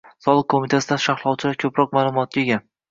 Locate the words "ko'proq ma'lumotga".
1.67-2.47